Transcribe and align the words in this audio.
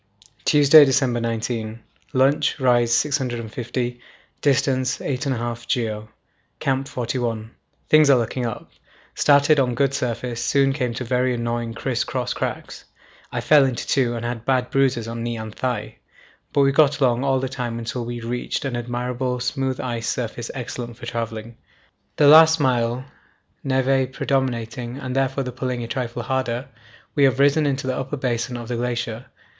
Tuesday, 0.45 0.83
December 0.83 1.21
19. 1.21 1.79
Lunch, 2.11 2.59
rise 2.59 2.91
650. 2.91 4.01
Dist. 4.41 4.67
8 4.67 4.81
1/2 5.27 5.67
geo. 5.67 6.09
Camp 6.59 6.87
41. 6.87 7.51
Things 7.87 8.09
are 8.09 8.17
looking 8.17 8.43
up. 8.43 8.71
Started 9.13 9.59
on 9.59 9.75
good 9.75 9.93
surface, 9.93 10.43
soon 10.43 10.73
came 10.73 10.95
to 10.95 11.03
very 11.03 11.35
annoying 11.35 11.75
criss 11.75 12.03
cross 12.03 12.33
cracks. 12.33 12.83
I 13.31 13.41
fell 13.41 13.63
into 13.63 13.85
two 13.85 14.15
and 14.15 14.25
have 14.25 14.43
bad 14.43 14.71
bruises 14.71 15.07
on 15.07 15.21
knee 15.21 15.37
and 15.37 15.53
thigh, 15.53 15.97
but 16.51 16.61
we 16.61 16.71
got 16.71 16.99
along 16.99 17.23
all 17.23 17.39
the 17.39 17.47
time 17.47 17.77
until 17.77 18.03
we 18.03 18.21
reached 18.21 18.65
an 18.65 18.75
admirable 18.75 19.39
smooth 19.39 19.79
ice 19.79 20.09
surface 20.09 20.49
excellent 20.55 20.97
for 20.97 21.05
travelling. 21.05 21.57
The 22.15 22.27
last 22.27 22.59
mile, 22.59 23.05
névé 23.63 24.11
predominating 24.11 24.97
and 24.97 25.15
therefore 25.15 25.43
the 25.43 25.51
pulling 25.51 25.83
a 25.83 25.87
trifle 25.87 26.23
harder, 26.23 26.69
we 27.13 27.25
have 27.25 27.37
risen 27.37 27.67
into 27.67 27.85
the 27.85 27.95
upper 27.95 28.17
basin 28.17 28.57
of 28.57 28.67
the 28.67 28.77
glacier. 28.77 29.27